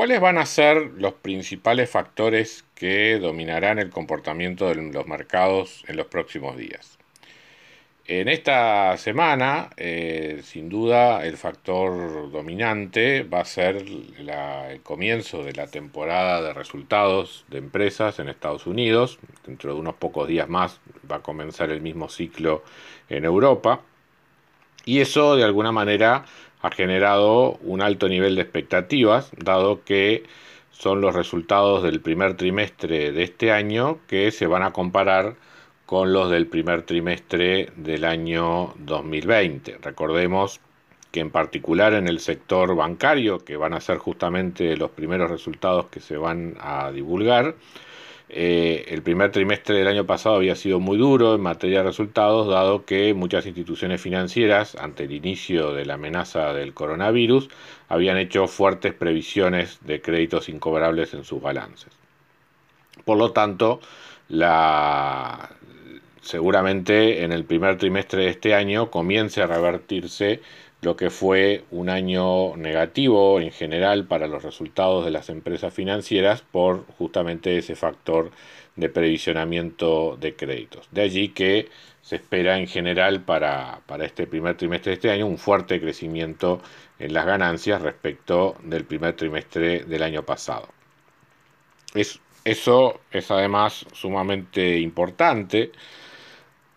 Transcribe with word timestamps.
¿Cuáles 0.00 0.18
van 0.18 0.38
a 0.38 0.46
ser 0.46 0.92
los 0.96 1.12
principales 1.12 1.90
factores 1.90 2.64
que 2.74 3.18
dominarán 3.18 3.78
el 3.78 3.90
comportamiento 3.90 4.66
de 4.66 4.76
los 4.76 5.06
mercados 5.06 5.84
en 5.88 5.98
los 5.98 6.06
próximos 6.06 6.56
días? 6.56 6.96
En 8.06 8.28
esta 8.28 8.96
semana, 8.96 9.68
eh, 9.76 10.40
sin 10.42 10.70
duda, 10.70 11.26
el 11.26 11.36
factor 11.36 12.32
dominante 12.32 13.24
va 13.24 13.40
a 13.40 13.44
ser 13.44 13.76
el 13.76 14.80
comienzo 14.82 15.44
de 15.44 15.52
la 15.52 15.66
temporada 15.66 16.40
de 16.40 16.54
resultados 16.54 17.44
de 17.48 17.58
empresas 17.58 18.18
en 18.20 18.30
Estados 18.30 18.66
Unidos. 18.66 19.18
Dentro 19.44 19.74
de 19.74 19.80
unos 19.80 19.96
pocos 19.96 20.26
días 20.26 20.48
más 20.48 20.80
va 21.12 21.16
a 21.16 21.22
comenzar 21.22 21.68
el 21.70 21.82
mismo 21.82 22.08
ciclo 22.08 22.64
en 23.10 23.26
Europa. 23.26 23.82
Y 24.86 25.00
eso, 25.00 25.36
de 25.36 25.44
alguna 25.44 25.72
manera, 25.72 26.24
ha 26.62 26.70
generado 26.70 27.58
un 27.62 27.82
alto 27.82 28.08
nivel 28.08 28.34
de 28.36 28.42
expectativas, 28.42 29.30
dado 29.36 29.84
que 29.84 30.24
son 30.70 31.00
los 31.00 31.14
resultados 31.14 31.82
del 31.82 32.00
primer 32.00 32.36
trimestre 32.36 33.12
de 33.12 33.22
este 33.22 33.52
año 33.52 33.98
que 34.06 34.30
se 34.30 34.46
van 34.46 34.62
a 34.62 34.72
comparar 34.72 35.36
con 35.86 36.12
los 36.12 36.30
del 36.30 36.46
primer 36.46 36.82
trimestre 36.82 37.70
del 37.76 38.04
año 38.04 38.74
2020. 38.78 39.78
Recordemos 39.82 40.60
que 41.10 41.20
en 41.20 41.30
particular 41.30 41.94
en 41.94 42.06
el 42.06 42.20
sector 42.20 42.74
bancario, 42.76 43.44
que 43.44 43.56
van 43.56 43.74
a 43.74 43.80
ser 43.80 43.98
justamente 43.98 44.76
los 44.76 44.90
primeros 44.90 45.30
resultados 45.30 45.86
que 45.86 46.00
se 46.00 46.16
van 46.16 46.54
a 46.60 46.90
divulgar, 46.92 47.56
eh, 48.32 48.84
el 48.88 49.02
primer 49.02 49.32
trimestre 49.32 49.76
del 49.76 49.88
año 49.88 50.06
pasado 50.06 50.36
había 50.36 50.54
sido 50.54 50.78
muy 50.78 50.96
duro 50.96 51.34
en 51.34 51.40
materia 51.40 51.78
de 51.78 51.84
resultados, 51.84 52.48
dado 52.48 52.84
que 52.84 53.12
muchas 53.14 53.46
instituciones 53.46 54.00
financieras, 54.00 54.76
ante 54.76 55.04
el 55.04 55.12
inicio 55.12 55.72
de 55.72 55.84
la 55.84 55.94
amenaza 55.94 56.52
del 56.54 56.72
coronavirus, 56.72 57.48
habían 57.88 58.18
hecho 58.18 58.46
fuertes 58.46 58.94
previsiones 58.94 59.78
de 59.84 60.00
créditos 60.00 60.48
incobrables 60.48 61.12
en 61.14 61.24
sus 61.24 61.42
balances. 61.42 61.92
Por 63.04 63.18
lo 63.18 63.32
tanto, 63.32 63.80
la, 64.28 65.50
seguramente 66.20 67.24
en 67.24 67.32
el 67.32 67.44
primer 67.44 67.78
trimestre 67.78 68.24
de 68.24 68.30
este 68.30 68.54
año 68.54 68.90
comience 68.90 69.42
a 69.42 69.46
revertirse 69.46 70.40
lo 70.82 70.96
que 70.96 71.10
fue 71.10 71.64
un 71.70 71.90
año 71.90 72.56
negativo 72.56 73.40
en 73.40 73.52
general 73.52 74.06
para 74.06 74.26
los 74.26 74.42
resultados 74.42 75.04
de 75.04 75.10
las 75.10 75.28
empresas 75.28 75.74
financieras 75.74 76.42
por 76.42 76.86
justamente 76.98 77.58
ese 77.58 77.74
factor 77.74 78.30
de 78.76 78.88
previsionamiento 78.88 80.16
de 80.18 80.34
créditos. 80.34 80.88
De 80.90 81.02
allí 81.02 81.28
que 81.28 81.68
se 82.02 82.16
espera 82.16 82.58
en 82.58 82.66
general 82.66 83.20
para, 83.22 83.82
este 84.02 84.26
primer 84.26 84.56
trimestre 84.56 84.90
de 84.90 84.94
este 84.94 85.10
año 85.10 85.26
un 85.26 85.36
fuerte 85.36 85.80
crecimiento 85.80 86.62
en 86.98 87.12
las 87.12 87.26
ganancias 87.26 87.82
respecto 87.82 88.56
del 88.62 88.84
primer 88.84 89.14
trimestre 89.16 89.84
del 89.84 90.02
año 90.02 90.24
pasado. 90.24 90.68
eso 92.44 93.00
es 93.10 93.30
además 93.30 93.84
sumamente 93.92 94.78
importante 94.78 95.72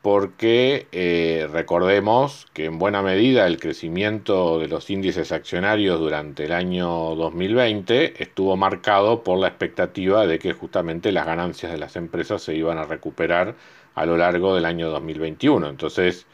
porque 0.03 0.87
eh, 0.91 1.47
recordemos 1.49 2.45
que 2.53 2.65
en 2.65 2.77
buena 2.77 3.01
medida 3.01 3.47
el 3.47 3.57
crecimiento 3.57 4.59
de 4.59 4.67
los 4.67 4.89
índices 4.89 5.31
accionarios 5.31 5.97
durante 5.97 6.43
el 6.43 6.51
año 6.51 7.15
2020 7.15 8.21
estuvo 8.21 8.57
marcado 8.57 9.23
por 9.23 9.39
la 9.39 9.47
expectativa 9.47 10.27
de 10.27 10.39
que 10.39 10.51
justamente 10.51 11.13
las 11.13 11.25
ganancias 11.25 11.71
de 11.71 11.77
las 11.77 11.95
empresas 11.95 12.41
se 12.43 12.53
iban 12.53 12.79
a 12.79 12.83
recuperar 12.83 13.55
a 13.95 14.05
lo 14.05 14.17
largo 14.17 14.53
del 14.55 14.65
año 14.65 14.89
2021. 14.89 15.69
Entonces, 15.69 16.27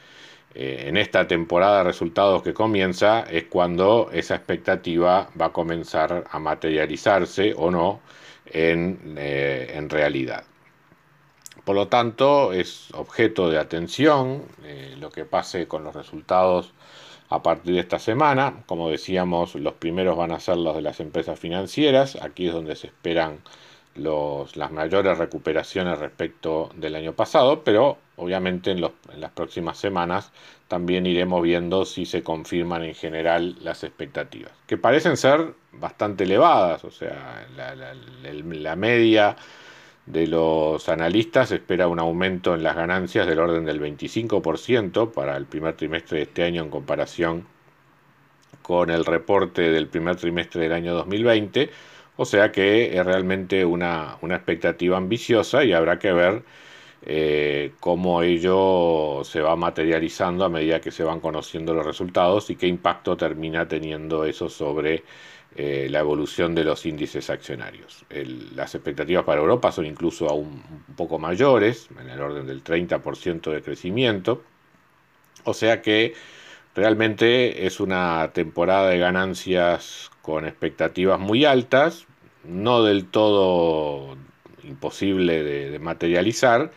eh, 0.56 0.86
en 0.88 0.98
esta 0.98 1.28
temporada 1.28 1.80
de 1.80 1.84
resultados 1.84 2.42
que 2.42 2.56
comienza 2.56 3.22
es 3.30 3.46
cuando 3.46 4.10
esa 4.12 4.36
expectativa 4.36 5.30
va 5.40 5.48
a 5.48 5.54
comenzar 5.54 6.26
a 6.32 6.40
materializarse 6.40 7.54
o 7.56 7.70
no 7.70 8.02
en 8.48 9.16
eh, 9.18 9.86
realidad. 9.90 10.49
Por 11.66 11.76
lo 11.76 11.88
tanto, 11.88 12.54
es 12.54 12.90
objeto 12.94 13.50
de 13.50 13.58
atención 13.58 14.44
eh, 14.64 14.96
lo 15.00 15.12
que 15.12 15.26
pase 15.26 15.68
con 15.68 15.84
los 15.84 15.96
resultados 15.96 16.74
a 17.30 17.44
partir 17.44 17.76
de 17.76 17.82
esta 17.82 18.00
semana. 18.00 18.64
Como 18.66 18.90
decíamos, 18.90 19.56
los 19.56 19.74
primeros 19.74 20.18
van 20.18 20.32
a 20.32 20.40
ser 20.40 20.58
los 20.58 20.76
de 20.76 20.82
las 20.82 21.00
empresas 21.00 21.40
financieras. 21.40 22.18
Aquí 22.22 22.48
es 22.48 22.54
donde 22.54 22.76
se 22.76 22.88
esperan 22.88 23.40
las 23.96 24.72
mayores 24.72 25.18
recuperaciones 25.18 26.00
respecto 26.00 26.70
del 26.76 26.96
año 26.96 27.14
pasado, 27.14 27.64
pero 27.64 27.98
obviamente 28.16 28.72
en, 28.72 28.82
las 28.82 29.32
próximas 29.32 29.78
semanas 29.78 30.32
también 30.68 31.06
iremos 31.06 31.42
viendo 31.42 31.86
si 31.86 32.06
se 32.06 32.24
confirman 32.24 32.84
en 32.84 32.96
general 32.96 33.58
las 33.62 33.84
expectativas, 33.84 34.52
que 34.68 34.78
parecen 34.78 35.18
ser 35.18 35.54
bastante 35.74 36.24
elevadas, 36.24 36.84
o 36.86 36.92
sea, 36.92 37.46
la 37.56 38.76
media 38.76 39.36
de 40.10 40.26
los 40.28 40.90
analistas 40.90 41.52
espera 41.52 41.88
un 41.88 42.00
aumento 42.00 42.56
en 42.56 42.64
las 42.64 42.76
ganancias 42.76 43.28
del 43.28 43.40
orden 43.40 43.64
del 43.66 43.80
25% 43.80 45.12
para 45.12 45.38
el 45.38 45.46
primer 45.46 45.76
trimestre 45.76 46.18
de 46.18 46.24
este 46.24 46.44
año 46.44 46.64
en 46.64 46.72
comparación 46.72 47.46
con 48.64 48.90
el 48.90 49.06
reporte 49.06 49.62
del 49.72 49.88
primer 49.88 50.16
trimestre 50.16 50.64
del 50.64 50.74
año 50.74 50.96
2020, 50.96 51.70
o 52.18 52.26
sea 52.26 52.52
que 52.52 52.98
es 52.98 53.06
realmente 53.06 53.64
una, 53.64 54.18
expectativa 54.24 54.98
ambiciosa 54.98 55.64
y 55.64 55.74
habrá 55.74 56.00
que 56.00 56.12
ver 56.12 56.44
eh, 57.06 57.74
cómo 57.80 58.24
ello 58.24 59.22
se 59.24 59.42
va 59.42 59.56
materializando 59.56 60.44
a 60.44 60.50
medida 60.50 60.82
que 60.82 60.92
se 60.92 61.04
van 61.04 61.20
conociendo 61.20 61.74
los 61.76 61.86
resultados 61.86 62.50
y 62.50 62.56
qué 62.56 62.68
impacto 62.68 63.16
termina 63.16 63.68
teniendo 63.68 64.26
eso 64.26 64.50
sobre 64.50 65.04
eh, 65.56 65.88
la 65.90 66.00
evolución 66.00 66.54
de 66.54 66.64
los 66.64 66.86
índices 66.86 67.30
accionarios. 67.30 68.06
las 68.56 68.76
expectativas 68.76 69.24
para 69.26 69.42
Europa 69.42 69.72
son 69.72 69.86
incluso 69.86 70.30
aún 70.30 70.64
un 70.88 70.96
poco 70.96 71.20
mayores, 71.20 71.90
en 72.00 72.10
el 72.10 72.22
orden 72.22 72.46
del 72.46 72.64
30% 72.64 73.52
de 73.52 73.62
crecimiento, 73.62 74.44
o 75.44 75.54
sea 75.54 75.82
que 75.82 76.14
realmente 76.76 77.66
es 77.66 77.80
una 77.80 78.32
temporada 78.34 78.90
de 78.90 79.00
ganancias 79.00 80.12
con 80.22 80.46
expectativas 80.46 81.20
muy 81.20 81.46
altas, 81.46 82.06
no 82.44 82.84
del 82.84 83.06
todo 83.06 84.18
imposible 84.64 85.44
de, 85.44 85.80
materializar, 85.80 86.72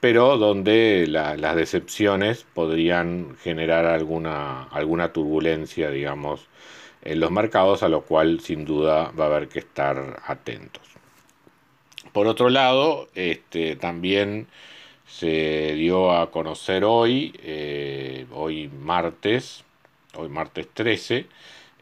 pero 0.00 0.36
donde 0.36 1.06
las 1.08 1.56
decepciones 1.56 2.46
podrían 2.54 3.36
generar 3.42 3.86
alguna, 3.86 4.64
alguna 4.64 5.12
turbulencia, 5.12 5.90
digamos, 5.90 6.48
en 7.02 7.20
los 7.20 7.30
mercados, 7.30 7.82
a 7.82 7.88
lo 7.88 8.02
cual 8.02 8.40
sin 8.40 8.64
duda 8.64 9.12
va 9.18 9.24
a 9.24 9.28
haber 9.28 9.48
que 9.48 9.60
estar 9.60 10.22
atentos. 10.26 10.82
Por 12.12 12.26
otro 12.26 12.50
lado, 12.50 13.08
este, 13.14 13.76
también 13.76 14.48
se 15.06 15.74
dio 15.74 16.12
a 16.12 16.30
conocer 16.30 16.84
hoy, 16.84 17.34
eh, 17.42 18.26
hoy 18.32 18.68
martes, 18.68 19.64
hoy 20.16 20.28
martes 20.28 20.68
13, 20.74 21.26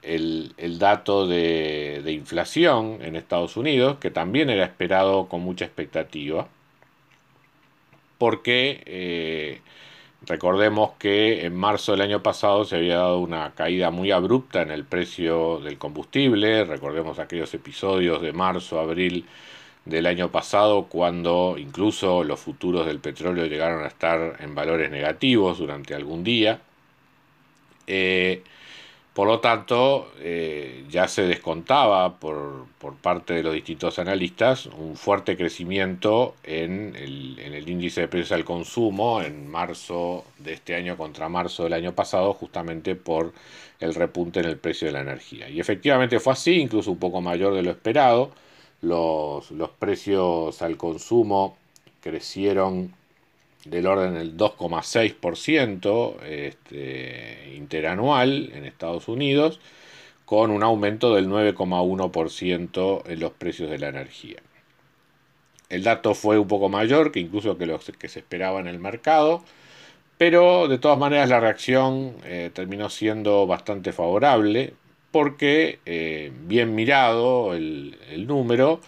el, 0.02 0.78
dato 0.78 1.26
de, 1.26 2.02
inflación 2.12 2.98
en 3.02 3.16
Estados 3.16 3.56
Unidos, 3.56 3.98
que 3.98 4.10
también 4.10 4.50
era 4.50 4.64
esperado 4.64 5.28
con 5.28 5.40
mucha 5.42 5.64
expectativa, 5.64 6.48
porque 8.18 8.82
eh, 8.86 9.60
Recordemos 10.26 10.90
que 10.98 11.46
en 11.46 11.54
marzo 11.54 11.92
del 11.92 12.00
año 12.00 12.20
pasado 12.22 12.64
se 12.64 12.76
había 12.76 12.96
dado 12.96 13.20
una 13.20 13.54
caída 13.54 13.90
muy 13.92 14.10
abrupta 14.10 14.62
en 14.62 14.72
el 14.72 14.84
precio 14.84 15.60
del 15.60 15.78
combustible. 15.78 16.64
Recordemos 16.64 17.20
aquellos 17.20 17.54
episodios 17.54 18.20
de 18.20 18.32
marzo, 18.32 18.80
abril 18.80 19.24
del 19.84 20.06
año 20.06 20.32
pasado 20.32 20.86
cuando 20.88 21.54
incluso 21.58 22.24
los 22.24 22.40
futuros 22.40 22.86
del 22.86 22.98
petróleo 22.98 23.46
llegaron 23.46 23.84
a 23.84 23.86
estar 23.86 24.36
en 24.40 24.54
valores 24.54 24.90
negativos 24.90 25.58
durante 25.58 25.94
algún 25.94 26.24
día. 26.24 26.60
Eh, 27.86 28.42
Por 29.16 29.28
lo 29.28 29.40
tanto, 29.40 30.12
eh, 30.20 30.84
ya 30.90 31.08
se 31.08 31.22
descontaba 31.22 32.18
por, 32.20 32.66
parte 33.00 33.32
de 33.32 33.42
los 33.42 33.54
distintos 33.54 33.98
analistas 33.98 34.66
un 34.66 34.94
fuerte 34.94 35.38
crecimiento 35.38 36.34
en 36.42 36.94
el, 36.94 37.38
en 37.38 37.54
el, 37.54 37.66
índice 37.66 38.02
de 38.02 38.08
precios 38.08 38.32
al 38.32 38.44
consumo 38.44 39.22
en 39.22 39.48
marzo 39.48 40.26
de 40.36 40.52
este 40.52 40.74
año 40.74 40.98
contra 40.98 41.30
marzo 41.30 41.64
del 41.64 41.72
año 41.72 41.94
pasado, 41.94 42.34
justamente 42.34 42.94
por 42.94 43.32
el 43.80 43.94
repunte 43.94 44.40
en 44.40 44.46
el 44.46 44.58
precio 44.58 44.88
de 44.88 44.92
la 44.92 45.00
energía. 45.00 45.48
Y 45.48 45.60
efectivamente 45.60 46.20
fue 46.20 46.34
así, 46.34 46.60
incluso 46.60 46.90
un 46.90 46.98
poco 46.98 47.22
mayor 47.22 47.54
de 47.54 47.62
lo 47.62 47.70
esperado. 47.70 48.32
Los, 48.82 49.50
los 49.50 49.70
precios 49.70 50.60
al 50.60 50.76
consumo 50.76 51.56
crecieron 52.02 52.92
del 53.68 53.86
orden 53.86 54.14
del 54.14 54.36
2,6% 54.36 56.22
este, 56.22 57.54
interanual 57.56 58.50
en 58.54 58.64
Estados 58.64 59.08
Unidos, 59.08 59.60
con 60.24 60.50
un 60.50 60.62
aumento 60.62 61.14
del 61.14 61.28
9,1% 61.28 63.02
en 63.06 63.20
los 63.20 63.32
precios 63.32 63.70
de 63.70 63.78
la 63.78 63.88
energía. 63.88 64.38
El 65.68 65.82
dato 65.82 66.14
fue 66.14 66.38
un 66.38 66.48
poco 66.48 66.68
mayor 66.68 67.12
que 67.12 67.20
incluso 67.20 67.58
que 67.58 67.66
lo 67.66 67.78
que 67.78 68.08
se 68.08 68.20
esperaba 68.20 68.60
en 68.60 68.66
el 68.66 68.78
mercado, 68.78 69.42
pero 70.18 70.68
de 70.68 70.78
todas 70.78 70.98
maneras 70.98 71.28
la 71.28 71.40
reacción 71.40 72.16
eh, 72.24 72.50
terminó 72.52 72.88
siendo 72.88 73.46
bastante 73.46 73.92
favorable 73.92 74.74
porque, 75.10 75.80
eh, 75.86 76.32
bien 76.46 76.74
mirado 76.74 77.54
el 77.54 78.26
número, 78.26 78.80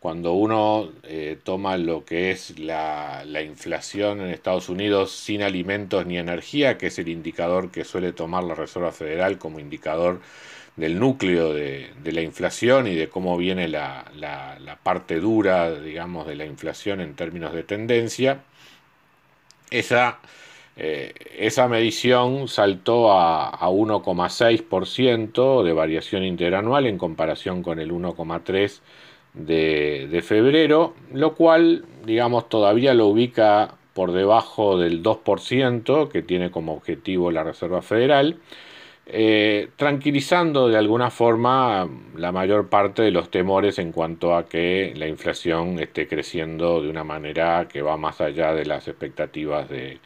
cuando 0.00 0.34
uno 0.34 0.90
eh, 1.04 1.38
toma 1.42 1.76
lo 1.78 2.04
que 2.04 2.30
es 2.30 2.58
la, 2.58 3.24
inflación 3.42 4.20
en 4.20 4.28
Estados 4.28 4.68
Unidos 4.68 5.12
sin 5.12 5.42
alimentos 5.42 6.06
ni 6.06 6.18
energía, 6.18 6.78
que 6.78 6.88
es 6.88 6.98
el 6.98 7.08
indicador 7.08 7.70
que 7.70 7.84
suele 7.84 8.12
tomar 8.12 8.44
la 8.44 8.54
Reserva 8.54 8.92
Federal 8.92 9.38
como 9.38 9.58
indicador 9.58 10.20
del 10.76 10.98
núcleo 10.98 11.54
de, 11.54 11.90
la 12.04 12.20
inflación 12.20 12.86
y 12.86 12.94
de 12.94 13.08
cómo 13.08 13.36
viene 13.38 13.68
la, 13.68 14.04
parte 14.82 15.18
dura, 15.20 15.72
digamos, 15.74 16.26
de 16.26 16.36
la 16.36 16.44
inflación 16.44 17.00
en 17.00 17.14
términos 17.14 17.52
de 17.54 17.62
tendencia, 17.62 18.42
esa, 19.70 20.18
eh, 20.76 21.14
esa 21.38 21.66
medición 21.68 22.48
saltó 22.48 23.12
a, 23.12 23.48
a 23.48 23.68
1,6% 23.70 25.64
de 25.64 25.72
variación 25.72 26.22
interanual 26.22 26.86
en 26.86 26.98
comparación 26.98 27.62
con 27.62 27.80
el 27.80 27.90
1,3% 27.90 28.80
de, 29.36 30.22
febrero, 30.24 30.94
lo 31.12 31.34
cual, 31.34 31.84
digamos, 32.04 32.48
todavía 32.48 32.94
lo 32.94 33.06
ubica 33.06 33.74
por 33.94 34.12
debajo 34.12 34.78
del 34.78 35.02
2% 35.02 36.08
que 36.08 36.22
tiene 36.22 36.50
como 36.50 36.74
objetivo 36.74 37.30
la 37.30 37.44
Reserva 37.44 37.82
Federal, 37.82 38.38
eh, 39.06 39.68
tranquilizando 39.76 40.68
de 40.68 40.76
alguna 40.76 41.10
forma 41.10 41.88
la 42.16 42.32
mayor 42.32 42.68
parte 42.68 43.02
de 43.02 43.12
los 43.12 43.30
temores 43.30 43.78
en 43.78 43.92
cuanto 43.92 44.34
a 44.34 44.48
que 44.48 44.92
la 44.96 45.06
inflación 45.06 45.78
esté 45.78 46.08
creciendo 46.08 46.82
de 46.82 46.90
una 46.90 47.04
manera 47.04 47.68
que 47.68 47.82
va 47.82 47.96
más 47.96 48.20
allá 48.20 48.52
de 48.52 48.66
las 48.66 48.88
expectativas 48.88 49.68
de, 49.68 50.00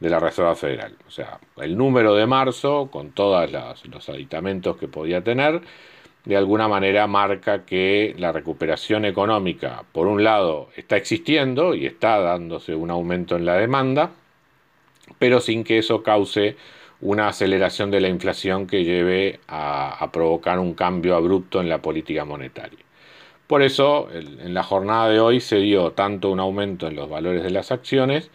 la 0.00 0.18
Reserva 0.18 0.56
Federal. 0.56 0.96
O 1.06 1.10
sea, 1.12 1.38
el 1.58 1.76
número 1.78 2.16
de 2.16 2.26
marzo, 2.26 2.88
con 2.90 3.12
todos 3.12 3.50
los 3.84 4.08
aditamentos 4.08 4.76
que 4.76 4.88
podía 4.88 5.22
tener, 5.22 5.62
de 6.24 6.36
alguna 6.36 6.68
manera 6.68 7.06
marca 7.06 7.64
que 7.64 8.14
la 8.18 8.32
recuperación 8.32 9.04
económica, 9.04 9.84
por 9.92 10.06
un 10.06 10.22
lado, 10.22 10.68
está 10.76 10.96
existiendo 10.96 11.74
y 11.74 11.86
está 11.86 12.20
dándose 12.20 12.74
un 12.74 12.90
aumento 12.90 13.36
en 13.36 13.44
la 13.44 13.56
demanda, 13.56 14.10
pero 15.18 15.40
sin 15.40 15.64
que 15.64 15.78
eso 15.78 16.02
cause 16.02 16.56
una 17.00 17.28
aceleración 17.28 17.90
de 17.90 18.00
la 18.00 18.08
inflación 18.08 18.68
que 18.68 18.84
lleve 18.84 19.40
a, 19.48 20.08
provocar 20.12 20.60
un 20.60 20.74
cambio 20.74 21.16
abrupto 21.16 21.60
en 21.60 21.68
la 21.68 21.82
política 21.82 22.24
monetaria. 22.24 22.78
Por 23.48 23.62
eso, 23.62 24.08
en 24.12 24.54
la 24.54 24.62
jornada 24.62 25.08
de 25.08 25.20
hoy 25.20 25.40
se 25.40 25.56
dio 25.56 25.90
tanto 25.92 26.30
un 26.30 26.38
aumento 26.40 26.86
en 26.86 26.94
los 26.94 27.10
valores 27.10 27.42
de 27.42 27.50
las 27.50 27.72
acciones, 27.72 28.30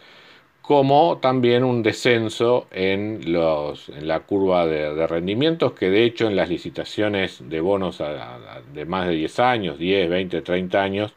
como 0.68 1.16
también 1.16 1.64
un 1.64 1.82
descenso 1.82 2.66
en, 2.70 3.32
los, 3.32 3.88
en 3.88 4.06
la 4.06 4.20
curva 4.20 4.66
de, 4.66 5.06
rendimientos, 5.06 5.72
que 5.72 5.88
de 5.88 6.04
hecho 6.04 6.26
en 6.26 6.36
las 6.36 6.50
licitaciones 6.50 7.38
de 7.48 7.62
bonos 7.62 8.02
de 8.74 8.84
más 8.84 9.08
de 9.08 9.14
10 9.14 9.38
años, 9.38 9.78
10, 9.78 10.10
20, 10.10 10.42
30 10.42 10.82
años, 10.82 11.14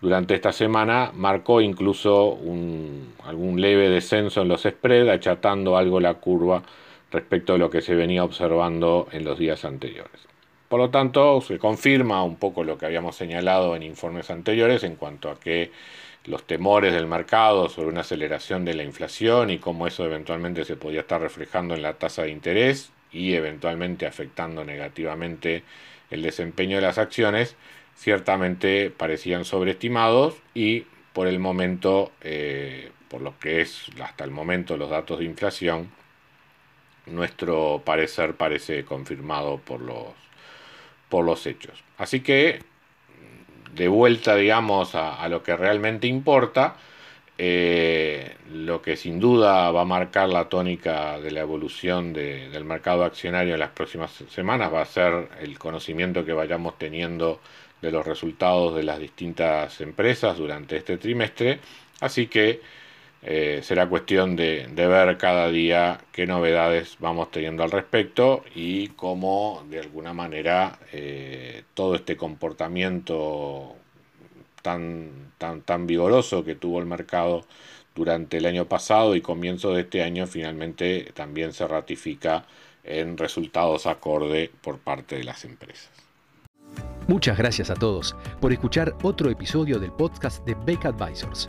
durante 0.00 0.34
esta 0.34 0.50
semana 0.50 1.10
marcó 1.12 1.60
incluso 1.60 2.28
un, 2.28 3.12
algún 3.24 3.60
leve 3.60 3.90
descenso 3.90 4.40
en 4.40 4.48
los 4.48 4.62
spreads, 4.62 5.10
achatando 5.10 5.76
algo 5.76 6.00
la 6.00 6.14
curva 6.14 6.62
respecto 7.10 7.52
a 7.52 7.58
lo 7.58 7.68
que 7.68 7.82
se 7.82 7.94
venía 7.94 8.24
observando 8.24 9.08
en 9.12 9.26
los 9.26 9.38
días 9.38 9.66
anteriores. 9.66 10.26
Por 10.70 10.80
lo 10.80 10.88
tanto, 10.88 11.42
se 11.42 11.58
confirma 11.58 12.24
un 12.24 12.36
poco 12.36 12.64
lo 12.64 12.78
que 12.78 12.86
habíamos 12.86 13.14
señalado 13.14 13.76
en 13.76 13.82
informes 13.82 14.30
anteriores 14.30 14.84
en 14.84 14.96
cuanto 14.96 15.28
a 15.28 15.38
que 15.38 15.70
los 16.26 16.44
temores 16.44 16.92
del 16.92 17.06
mercado 17.06 17.68
sobre 17.68 17.88
una 17.88 18.00
aceleración 18.00 18.64
de 18.64 18.74
la 18.74 18.82
inflación 18.82 19.50
y 19.50 19.58
cómo 19.58 19.86
eso 19.86 20.04
eventualmente 20.04 20.64
se 20.64 20.76
podía 20.76 21.00
estar 21.00 21.20
reflejando 21.20 21.74
en 21.74 21.82
la 21.82 21.94
tasa 21.94 22.22
de 22.22 22.30
interés 22.30 22.92
y 23.12 23.34
eventualmente 23.34 24.06
afectando 24.06 24.64
negativamente 24.64 25.62
el 26.10 26.22
desempeño 26.22 26.76
de 26.76 26.82
las 26.82 26.98
acciones, 26.98 27.56
ciertamente 27.96 28.90
parecían 28.90 29.44
sobreestimados 29.44 30.34
y 30.54 30.86
por 31.12 31.28
el 31.28 31.38
momento, 31.38 32.12
eh, 32.20 32.90
por 33.08 33.22
lo 33.22 33.38
que 33.38 33.60
es 33.60 33.86
hasta 34.02 34.24
el 34.24 34.30
momento 34.30 34.76
los 34.76 34.90
datos 34.90 35.18
de 35.20 35.24
inflación, 35.24 35.90
nuestro 37.06 37.82
parecer 37.84 38.34
parece 38.34 38.84
confirmado 38.84 39.58
por 39.58 39.80
los, 39.80 40.08
por 41.08 41.24
los 41.24 41.46
hechos. 41.46 41.82
Así 41.98 42.20
que 42.20 42.60
de 43.76 43.88
vuelta, 43.88 44.34
digamos, 44.34 44.94
a, 44.94 45.28
lo 45.28 45.42
que 45.42 45.56
realmente 45.56 46.06
importa, 46.06 46.76
eh, 47.38 48.36
lo 48.50 48.80
que 48.80 48.96
sin 48.96 49.20
duda 49.20 49.70
va 49.70 49.82
a 49.82 49.84
marcar 49.84 50.30
la 50.30 50.48
tónica 50.48 51.20
de 51.20 51.30
la 51.30 51.40
evolución 51.40 52.14
del 52.14 52.64
mercado 52.64 53.04
accionario 53.04 53.54
en 53.54 53.60
las 53.60 53.70
próximas 53.70 54.10
semanas 54.30 54.72
va 54.72 54.80
a 54.80 54.86
ser 54.86 55.28
el 55.40 55.58
conocimiento 55.58 56.24
que 56.24 56.32
vayamos 56.32 56.78
teniendo 56.78 57.40
de 57.82 57.90
los 57.90 58.06
resultados 58.06 58.74
de 58.74 58.82
las 58.84 58.98
distintas 58.98 59.80
empresas 59.82 60.38
durante 60.38 60.76
este 60.78 60.96
trimestre. 60.96 61.60
Así 62.00 62.26
que 62.26 62.62
eh, 63.28 63.58
será 63.64 63.88
cuestión 63.88 64.36
de, 64.36 64.68
ver 64.72 65.18
cada 65.18 65.50
día 65.50 65.98
qué 66.12 66.28
novedades 66.28 66.96
vamos 67.00 67.32
teniendo 67.32 67.64
al 67.64 67.72
respecto 67.72 68.44
y 68.54 68.86
cómo 68.90 69.64
de 69.68 69.80
alguna 69.80 70.14
manera 70.14 70.78
eh, 70.92 71.64
todo 71.74 71.96
este 71.96 72.16
comportamiento 72.16 73.74
tan, 74.62 75.32
tan, 75.38 75.62
tan 75.62 75.88
vigoroso 75.88 76.44
que 76.44 76.54
tuvo 76.54 76.78
el 76.78 76.86
mercado 76.86 77.44
durante 77.96 78.36
el 78.36 78.46
año 78.46 78.66
pasado 78.66 79.16
y 79.16 79.20
comienzo 79.20 79.72
de 79.72 79.80
este 79.80 80.04
año 80.04 80.28
finalmente 80.28 81.10
también 81.12 81.52
se 81.52 81.66
ratifica 81.66 82.44
en 82.84 83.18
resultados 83.18 83.88
acorde 83.88 84.52
por 84.60 84.78
parte 84.78 85.16
de 85.16 85.24
las 85.24 85.44
empresas. 85.44 85.90
Muchas 87.08 87.36
gracias 87.36 87.70
a 87.70 87.74
todos 87.74 88.14
por 88.40 88.52
escuchar 88.52 88.94
otro 89.02 89.30
episodio 89.30 89.80
del 89.80 89.90
podcast 89.90 90.44
de 90.46 90.54
Beck 90.64 90.84
Advisors. 90.86 91.48